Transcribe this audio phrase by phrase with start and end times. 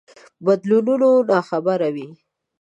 [0.45, 2.07] بدلونونو ناخبره وي.